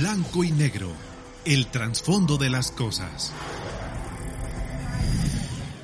[0.00, 0.88] Blanco y negro,
[1.44, 3.34] el trasfondo de las cosas.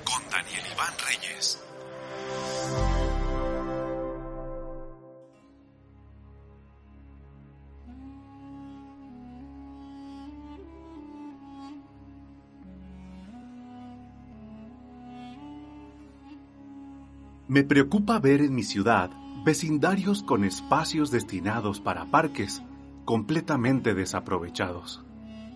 [0.05, 1.61] Con Daniel Iván Reyes.
[17.49, 19.11] Me preocupa ver en mi ciudad
[19.45, 22.63] vecindarios con espacios destinados para parques
[23.07, 25.03] completamente desaprovechados,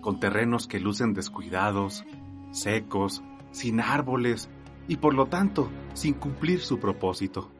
[0.00, 2.04] con terrenos que lucen descuidados,
[2.52, 4.48] secos, sin árboles
[4.86, 7.50] y por lo tanto sin cumplir su propósito.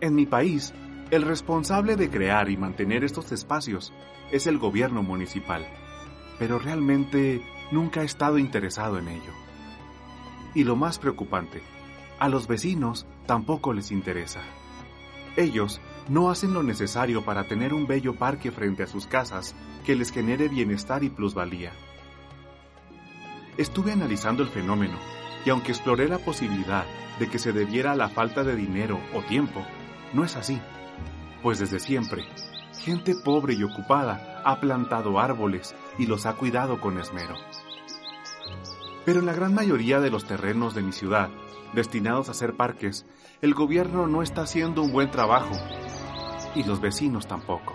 [0.00, 0.74] En mi país,
[1.12, 3.92] el responsable de crear y mantener estos espacios
[4.32, 5.64] es el gobierno municipal,
[6.40, 9.32] pero realmente nunca he estado interesado en ello.
[10.52, 11.62] Y lo más preocupante,
[12.18, 14.40] a los vecinos tampoco les interesa.
[15.36, 15.79] Ellos
[16.10, 19.54] no hacen lo necesario para tener un bello parque frente a sus casas
[19.86, 21.70] que les genere bienestar y plusvalía.
[23.56, 24.98] Estuve analizando el fenómeno
[25.46, 26.84] y aunque exploré la posibilidad
[27.20, 29.64] de que se debiera a la falta de dinero o tiempo,
[30.12, 30.60] no es así,
[31.44, 32.24] pues desde siempre,
[32.80, 37.36] gente pobre y ocupada ha plantado árboles y los ha cuidado con esmero.
[39.04, 41.30] Pero en la gran mayoría de los terrenos de mi ciudad,
[41.72, 43.06] destinados a ser parques,
[43.42, 45.54] el gobierno no está haciendo un buen trabajo
[46.54, 47.74] y los vecinos tampoco.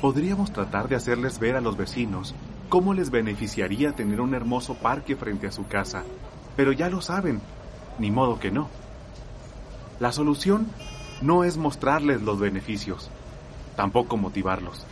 [0.00, 2.34] Podríamos tratar de hacerles ver a los vecinos
[2.68, 6.04] cómo les beneficiaría tener un hermoso parque frente a su casa,
[6.56, 7.40] pero ya lo saben,
[7.98, 8.68] ni modo que no.
[9.98, 10.66] La solución
[11.22, 13.10] no es mostrarles los beneficios,
[13.76, 14.86] tampoco motivarlos.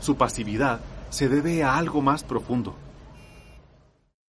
[0.00, 2.74] Su pasividad se debe a algo más profundo.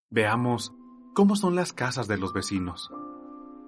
[0.10, 0.74] Veamos
[1.14, 2.92] cómo son las casas de los vecinos.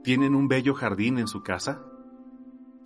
[0.04, 1.82] ¿Tienen un bello jardín en su casa?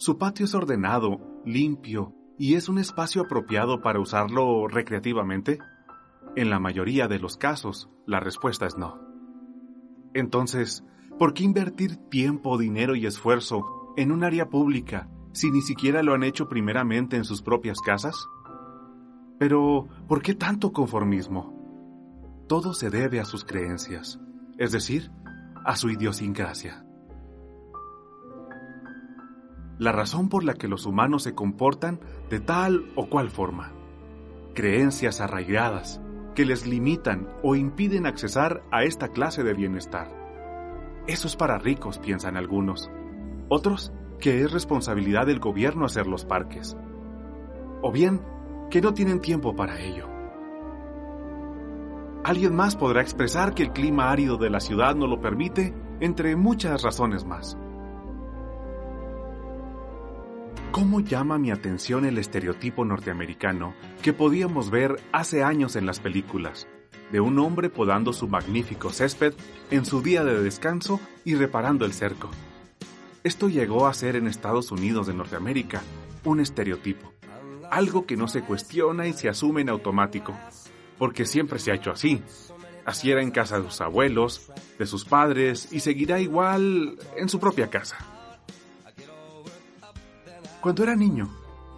[0.02, 5.60] Su patio es ordenado, limpio y es un espacio apropiado para usarlo recreativamente.
[6.36, 9.00] En la mayoría de los casos, la respuesta es no.
[10.16, 10.84] Entonces,
[11.20, 16.16] ¿por qué invertir tiempo, dinero y esfuerzo en un área pública si ni siquiera lo
[16.16, 18.28] han hecho primeramente en sus propias casas?
[19.38, 22.44] Pero, ¿por qué tanto conformismo?
[22.48, 24.20] Todo se debe a sus creencias,
[24.58, 25.12] es decir,
[25.64, 26.88] a su idiosincrasia.
[29.82, 32.00] La razón por la que los humanos se comportan
[32.30, 33.72] de tal o cual forma.
[34.54, 36.00] Creencias arraigadas
[36.36, 40.08] que les limitan o impiden accesar a esta clase de bienestar.
[41.08, 42.92] Eso es para ricos, piensan algunos.
[43.50, 46.78] Otros, que es responsabilidad del gobierno hacer los parques.
[47.82, 48.22] O bien,
[48.70, 50.08] que no tienen tiempo para ello.
[52.24, 56.36] Alguien más podrá expresar que el clima árido de la ciudad no lo permite, entre
[56.36, 57.58] muchas razones más.
[60.72, 66.66] ¿Cómo llama mi atención el estereotipo norteamericano que podíamos ver hace años en las películas,
[67.12, 69.34] de un hombre podando su magnífico césped
[69.70, 72.30] en su día de descanso y reparando el cerco?
[73.26, 75.82] Esto llegó a ser en Estados Unidos de Norteamérica
[76.24, 77.12] un estereotipo,
[77.70, 80.34] algo que no se cuestiona y se asume en automático,
[80.98, 82.24] porque siempre se ha hecho así.
[82.86, 84.50] Así era en casa de sus abuelos,
[84.80, 88.11] de sus padres y seguirá igual en su propia casa.
[90.62, 91.28] Cuando era niño,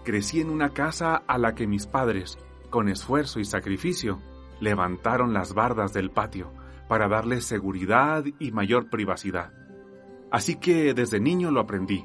[0.04, 2.38] crecí en una casa a la que mis padres,
[2.70, 4.20] con esfuerzo y sacrificio,
[4.60, 6.52] levantaron las bardas del patio
[6.90, 9.54] para darle seguridad y mayor privacidad.
[10.32, 12.04] Así que desde niño lo aprendí.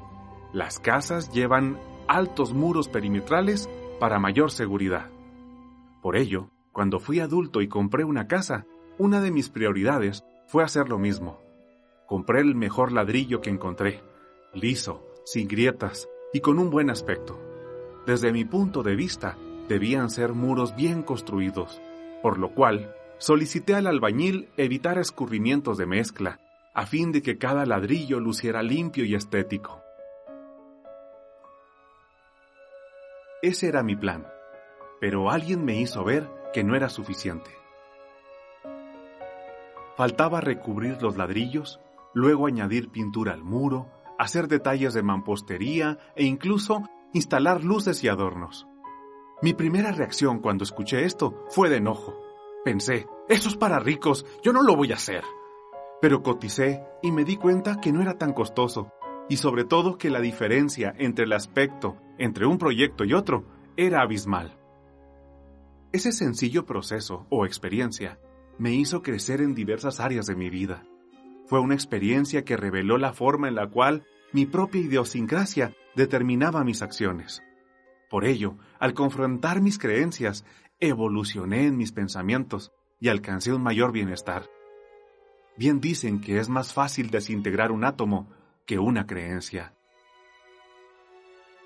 [0.53, 3.69] Las casas llevan altos muros perimetrales
[3.99, 5.09] para mayor seguridad.
[6.01, 8.65] Por ello, cuando fui adulto y compré una casa,
[8.97, 11.41] una de mis prioridades fue hacer lo mismo.
[12.07, 14.01] Compré el mejor ladrillo que encontré,
[14.53, 17.39] liso, sin grietas, y con un buen aspecto.
[18.05, 21.81] Desde mi punto de vista, debían ser muros bien construidos,
[22.21, 26.39] por lo cual solicité al albañil evitar escurrimientos de mezcla,
[26.73, 29.83] a fin de que cada ladrillo luciera limpio y estético.
[33.41, 34.27] Ese era mi plan,
[34.99, 37.51] pero alguien me hizo ver que no era suficiente.
[39.95, 41.79] Faltaba recubrir los ladrillos,
[42.13, 43.87] luego añadir pintura al muro,
[44.19, 46.83] hacer detalles de mampostería e incluso
[47.13, 48.67] instalar luces y adornos.
[49.41, 52.13] Mi primera reacción cuando escuché esto fue de enojo.
[52.65, 55.23] Pensé, eso es para ricos, yo no lo voy a hacer.
[56.01, 58.91] Pero coticé y me di cuenta que no era tan costoso,
[59.29, 63.45] y sobre todo que la diferencia entre el aspecto entre un proyecto y otro
[63.77, 64.57] era abismal.
[65.93, 68.19] Ese sencillo proceso o experiencia
[68.57, 70.83] me hizo crecer en diversas áreas de mi vida.
[71.49, 76.83] Fue una experiencia que reveló la forma en la cual mi propia idiosincrasia determinaba mis
[76.83, 77.41] acciones.
[78.07, 80.45] Por ello, al confrontar mis creencias,
[80.79, 84.47] evolucioné en mis pensamientos y alcancé un mayor bienestar.
[85.57, 88.29] Bien dicen que es más fácil desintegrar un átomo
[88.67, 89.73] que una creencia.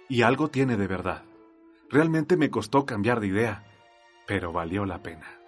[0.07, 1.25] Y algo tiene de verdad.
[1.89, 3.65] Realmente me costó cambiar de idea,
[4.25, 5.42] pero valió la pena.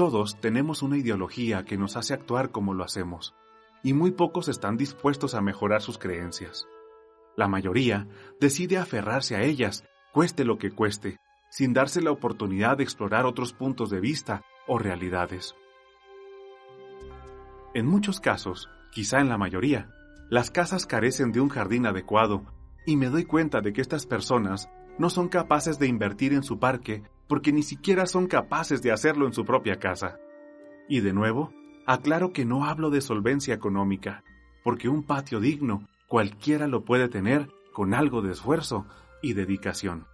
[0.00, 3.34] Todos tenemos una ideología que nos hace actuar como lo hacemos,
[3.82, 6.66] y muy pocos están dispuestos a mejorar sus creencias.
[7.36, 8.08] La mayoría
[8.40, 11.18] decide aferrarse a ellas, cueste lo que cueste,
[11.50, 15.54] sin darse la oportunidad de explorar otros puntos de vista o realidades.
[17.74, 19.90] En muchos casos, quizá en la mayoría,
[20.30, 22.46] las casas carecen de un jardín adecuado
[22.86, 26.58] y me doy cuenta de que estas personas no son capaces de invertir en su
[26.58, 30.18] parque porque ni siquiera son capaces de hacerlo en su propia casa.
[30.88, 31.54] Y de nuevo,
[31.86, 34.24] aclaro que no hablo de solvencia económica,
[34.64, 38.84] porque un patio digno cualquiera lo puede tener con algo de esfuerzo
[39.22, 40.08] y dedicación.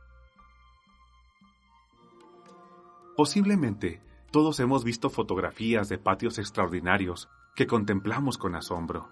[3.16, 9.08] Posiblemente todos hemos visto fotografías de patios extraordinarios que contemplamos con asombro.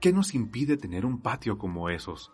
[0.00, 2.30] ¿Qué nos impide tener un patio como esos?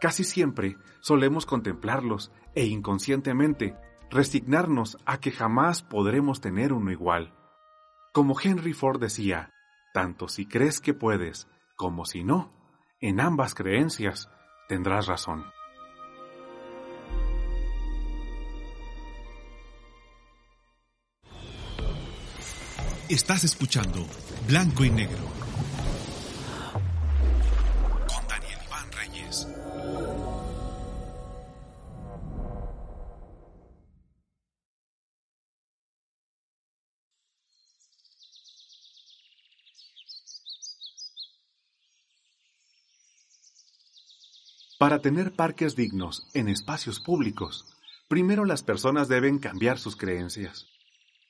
[0.00, 3.76] Casi siempre solemos contemplarlos e inconscientemente
[4.10, 7.32] resignarnos a que jamás podremos tener uno igual.
[8.12, 9.52] Como Henry Ford decía,
[9.94, 12.52] tanto si crees que puedes como si no,
[13.00, 14.28] en ambas creencias
[14.68, 15.44] tendrás razón.
[23.08, 24.06] Estás escuchando
[24.46, 25.39] Blanco y Negro
[44.80, 47.66] Para tener parques dignos en espacios públicos,
[48.08, 50.68] primero las personas deben cambiar sus creencias.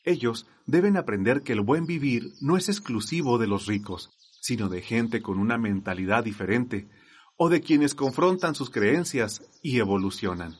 [0.04, 4.82] Ellos deben aprender que el buen vivir no es exclusivo de los ricos, sino de
[4.82, 6.88] gente con una mentalidad diferente,
[7.36, 10.56] o de quienes confrontan sus creencias y evolucionan.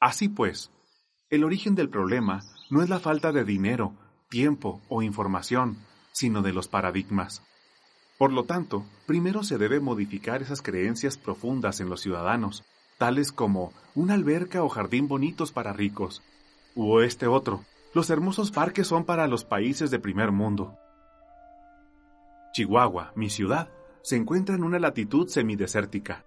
[0.00, 0.70] Así pues,
[1.30, 3.96] el origen del problema no es la falta de dinero,
[4.28, 5.78] tiempo o información,
[6.12, 7.42] sino de los paradigmas.
[8.22, 12.62] Por lo tanto, primero se debe modificar esas creencias profundas en los ciudadanos,
[12.96, 16.22] tales como una alberca o jardín bonitos para ricos,
[16.76, 17.64] o este otro,
[17.94, 20.78] los hermosos parques son para los países de primer mundo.
[22.52, 23.70] Chihuahua, mi ciudad,
[24.02, 26.24] se encuentra en una latitud semidesértica,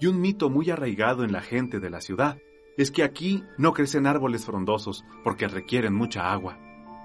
[0.00, 2.38] y un mito muy arraigado en la gente de la ciudad
[2.76, 6.58] es que aquí no crecen árboles frondosos porque requieren mucha agua.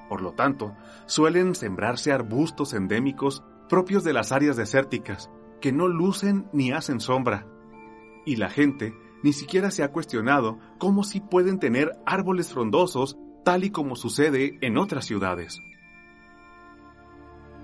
[0.09, 5.31] Por lo tanto, suelen sembrarse arbustos endémicos propios de las áreas desérticas,
[5.61, 7.47] que no lucen ni hacen sombra.
[8.25, 13.63] Y la gente ni siquiera se ha cuestionado cómo si pueden tener árboles frondosos tal
[13.63, 15.61] y como sucede en otras ciudades.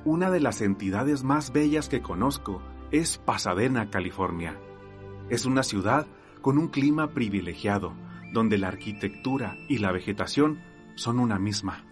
[0.06, 4.57] Una de las entidades más bellas que conozco es Pasadena, California.
[5.30, 6.07] Es una ciudad
[6.42, 7.92] con un clima privilegiado,
[8.31, 10.62] donde la arquitectura y la vegetación
[10.95, 11.83] son una misma.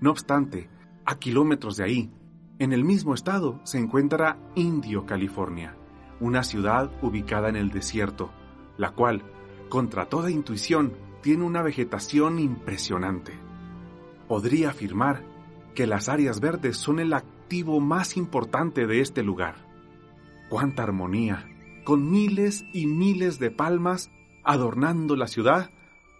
[0.00, 0.68] No obstante,
[1.04, 2.10] a kilómetros de ahí,
[2.58, 5.76] en el mismo estado, se encuentra Indio, California,
[6.20, 8.30] una ciudad ubicada en el desierto,
[8.76, 9.22] la cual,
[9.68, 13.32] contra toda intuición, tiene una vegetación impresionante.
[14.26, 15.22] Podría afirmar
[15.74, 19.56] que las áreas verdes son el activo más importante de este lugar.
[20.48, 21.46] ¡Cuánta armonía!
[21.84, 24.10] Con miles y miles de palmas
[24.44, 25.70] adornando la ciudad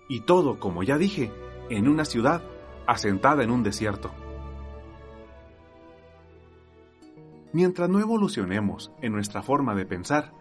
[0.09, 1.33] y todo, como ya dije,
[1.69, 2.43] en una ciudad
[2.87, 4.11] asentada en un desierto.
[7.53, 10.33] Mientras no evolucionemos en nuestra forma de pensar,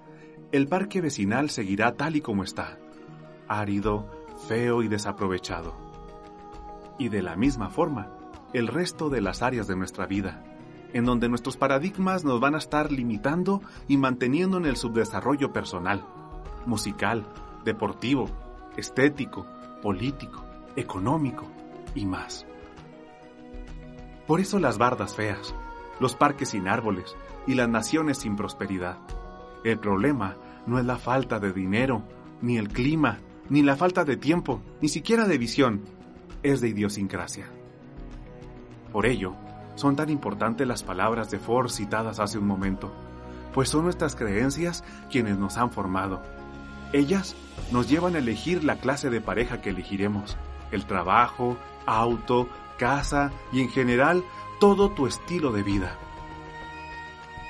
[0.52, 2.78] el parque vecinal seguirá tal y como está,
[3.48, 4.10] árido,
[4.48, 5.76] feo y desaprovechado.
[7.00, 8.12] Y de la misma forma,
[8.54, 10.44] el resto de las áreas de nuestra vida,
[10.94, 16.06] en donde nuestros paradigmas nos van a estar limitando y manteniendo en el subdesarrollo personal,
[16.66, 17.26] musical,
[17.64, 18.30] deportivo,
[18.78, 19.46] estético,
[19.82, 20.44] político,
[20.76, 21.48] económico
[21.96, 22.46] y más.
[24.26, 25.54] Por eso las bardas feas,
[26.00, 28.98] los parques sin árboles y las naciones sin prosperidad.
[29.64, 30.36] El problema
[30.66, 32.04] no es la falta de dinero,
[32.42, 35.82] ni el clima, ni la falta de tiempo, ni siquiera de visión,
[36.44, 37.48] es de idiosincrasia.
[38.92, 39.36] Por ello,
[39.76, 42.92] son tan importantes las palabras de Ford citadas hace un momento,
[43.54, 46.22] pues son nuestras creencias quienes nos han formado.
[46.94, 47.36] Ellas
[47.72, 50.38] nos llevan a elegir la clase de pareja que elegiremos,
[50.72, 54.24] el trabajo, auto, casa y en general
[54.60, 55.96] todo tu estilo de vida.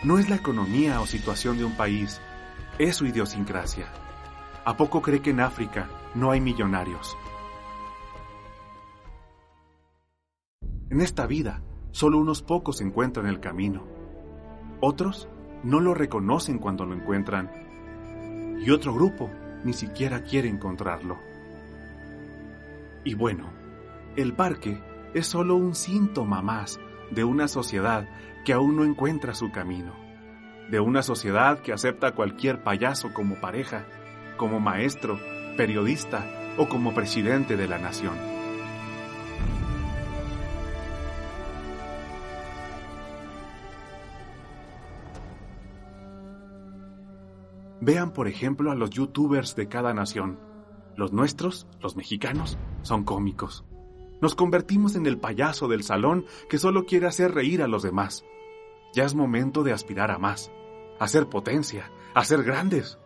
[0.04, 2.22] no es la economía o situación de un país,
[2.78, 3.88] es su idiosincrasia.
[4.66, 7.18] ¿A poco cree que en África no hay millonarios?
[10.90, 11.62] En esta vida,
[11.92, 13.84] solo unos pocos encuentran el camino.
[14.82, 15.30] Otros
[15.64, 17.50] no lo reconocen cuando lo encuentran.
[18.60, 19.30] Y otro grupo
[19.64, 21.18] ni siquiera quiere encontrarlo.
[23.06, 23.50] Y bueno,
[24.18, 24.80] el parque
[25.14, 26.80] es solo un síntoma más
[27.12, 28.08] de una sociedad
[28.46, 29.94] que aún no encuentra su camino,
[30.70, 33.86] de una sociedad que acepta a cualquier payaso como pareja,
[34.38, 35.20] como maestro,
[35.58, 36.26] periodista
[36.58, 38.16] o como presidente de la nación.
[47.80, 50.40] Vean por ejemplo a los youtubers de cada nación.
[50.98, 53.64] Los nuestros, los mexicanos, son cómicos.
[54.22, 58.26] Nos convertimos en el payaso del salón que solo quiere hacer reír a los demás.
[58.94, 60.52] Ya es momento de aspirar a más,
[61.00, 62.98] a ser potencia, a ser grandes.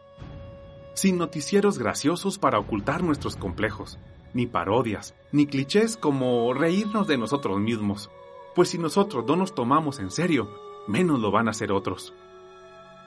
[0.93, 3.97] Sin noticieros graciosos para ocultar nuestros complejos,
[4.33, 8.09] ni parodias, ni clichés como reírnos de nosotros mismos.
[8.55, 10.49] Pues si nosotros no nos tomamos en serio,
[10.87, 12.13] menos lo van a hacer otros.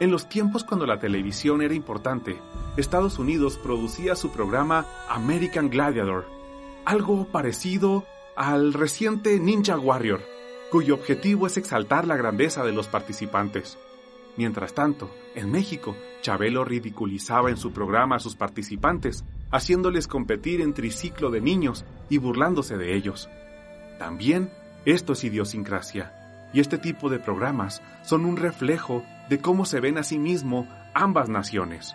[0.00, 2.38] En los tiempos cuando la televisión era importante,
[2.76, 6.26] Estados Unidos producía su programa American Gladiator,
[6.84, 8.04] algo parecido
[8.36, 10.22] al reciente Ninja Warrior,
[10.70, 13.78] cuyo objetivo es exaltar la grandeza de los participantes.
[14.36, 20.74] Mientras tanto, en México, Chabelo ridiculizaba en su programa a sus participantes, haciéndoles competir en
[20.74, 23.28] triciclo de niños y burlándose de ellos.
[23.98, 24.50] También
[24.84, 29.98] esto es idiosincrasia, y este tipo de programas son un reflejo de cómo se ven
[29.98, 31.94] a sí mismo ambas naciones.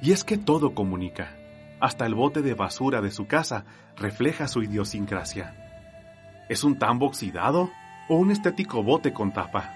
[0.00, 1.36] Y es que todo comunica.
[1.82, 3.64] Hasta el bote de basura de su casa
[3.96, 6.44] refleja su idiosincrasia.
[6.48, 7.72] ¿Es un tambo oxidado
[8.08, 9.74] o un estético bote con tapa?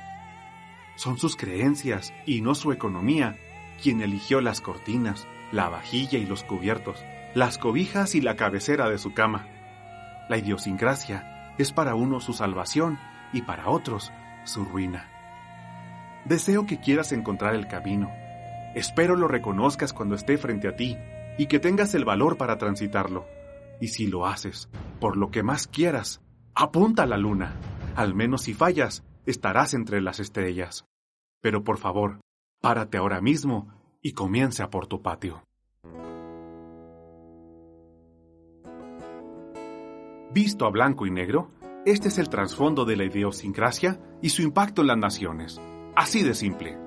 [0.95, 3.35] Son sus creencias y no su economía
[3.83, 8.99] quien eligió las cortinas, la vajilla y los cubiertos, las cobijas y la cabecera de
[8.99, 9.49] su cama.
[10.29, 13.01] La idiosincrasia es para uno su salvación
[13.33, 14.13] y para otros
[14.45, 15.11] su ruina.
[16.25, 18.13] Deseo que quieras encontrar el camino.
[18.77, 20.97] Espero lo reconozcas cuando esté frente a ti
[21.39, 23.27] y que tengas el valor para transitarlo.
[23.81, 24.69] Y si lo haces,
[25.01, 26.21] por lo que más quieras,
[26.55, 27.55] apunta a la luna.
[27.95, 30.87] Al menos si fallas, estarás entre las estrellas.
[31.41, 32.21] Pero por favor,
[32.61, 33.69] párate ahora mismo
[34.03, 35.43] y comienza por tu patio.
[40.33, 41.51] Visto a blanco y negro,
[41.87, 45.61] este es el trasfondo de la idiosincrasia y su impacto en las naciones.
[45.95, 46.86] Así de simple.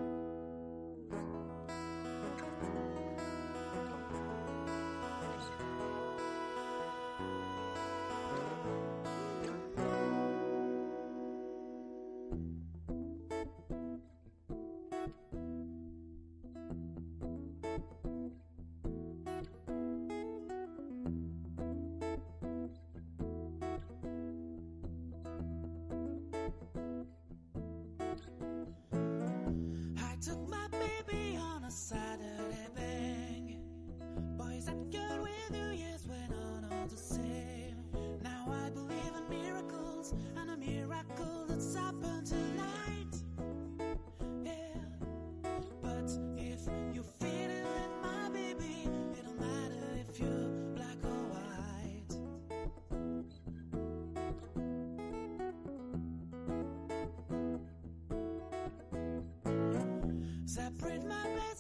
[30.22, 33.58] took my baby on a Saturday bang.
[34.38, 35.09] Boys and girls.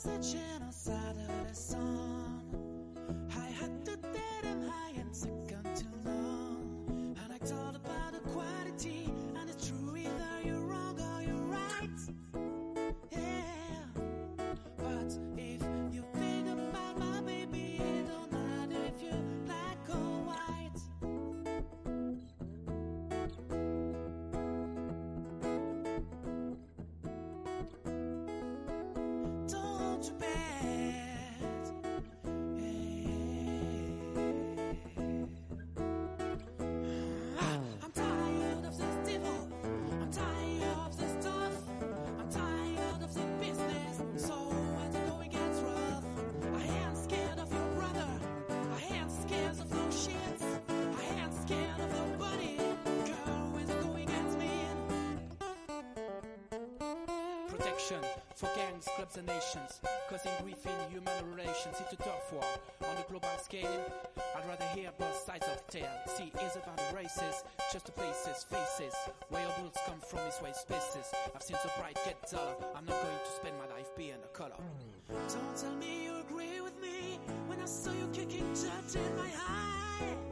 [0.06, 1.29] message and channel
[58.39, 59.99] for gangs, clubs, and nations.
[60.10, 61.75] Causing grief in human relations.
[61.80, 62.44] It's a tough war
[62.89, 63.94] on the global scale.
[64.36, 65.98] I'd rather hear both sides of the tale.
[66.08, 68.96] See, it's about races, just the places, faces.
[69.30, 71.13] Where your bullets come from is where spaces.
[71.36, 72.56] I've seen so bright get duller.
[72.75, 74.58] I'm not going to spend my life being a color.
[75.10, 79.30] Don't tell me you agree with me when I saw you kicking dirt in my
[79.38, 80.29] eye.